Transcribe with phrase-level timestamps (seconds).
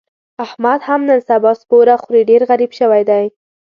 [0.45, 3.25] احمد هم نن سبا سپوره خوري، ډېر غریب شوی دی.